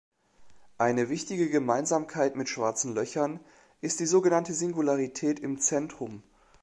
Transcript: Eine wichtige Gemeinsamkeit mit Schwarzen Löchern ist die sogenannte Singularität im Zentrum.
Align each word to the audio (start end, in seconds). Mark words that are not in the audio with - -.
Eine 0.79 1.09
wichtige 1.09 1.47
Gemeinsamkeit 1.51 2.35
mit 2.35 2.49
Schwarzen 2.49 2.95
Löchern 2.95 3.39
ist 3.81 3.99
die 3.99 4.07
sogenannte 4.07 4.51
Singularität 4.51 5.39
im 5.39 5.59
Zentrum. 5.59 6.23